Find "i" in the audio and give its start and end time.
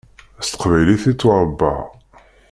1.11-1.13